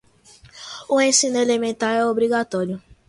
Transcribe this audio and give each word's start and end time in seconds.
O 0.93 0.95
ensino 1.09 1.37
elementar 1.45 1.93
é 1.97 2.03
obrigatório. 2.03 2.75